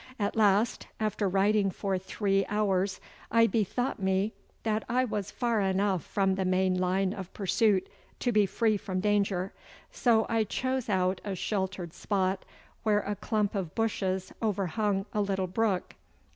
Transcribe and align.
At 0.17 0.35
last, 0.35 0.87
after 0.99 1.29
riding 1.29 1.69
for 1.69 1.99
three 1.99 2.43
hours, 2.47 2.99
I 3.29 3.45
bethought 3.45 4.01
me 4.01 4.33
that 4.63 4.83
I 4.89 5.05
was 5.05 5.29
far 5.29 5.61
enough 5.61 6.03
from 6.03 6.33
the 6.33 6.43
main 6.43 6.73
line 6.73 7.13
of 7.13 7.31
pursuit 7.35 7.87
to 8.19 8.31
be 8.31 8.47
free 8.47 8.77
from 8.77 8.99
danger, 8.99 9.53
so 9.91 10.25
I 10.27 10.43
chose 10.45 10.89
out 10.89 11.21
a 11.23 11.35
sheltered 11.35 11.93
spot 11.93 12.45
where 12.81 13.01
a 13.01 13.15
clump 13.15 13.53
of 13.53 13.75
bushes 13.75 14.33
overhung 14.41 15.05
a 15.13 15.21
little 15.21 15.45
brook. 15.45 15.93